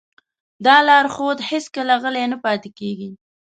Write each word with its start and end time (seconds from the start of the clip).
دا 0.65 0.77
لارښود 0.87 1.37
هېڅکله 1.49 1.93
غلی 2.03 2.25
نه 2.31 2.37
پاتې 2.43 2.69
کېږي. 2.79 3.09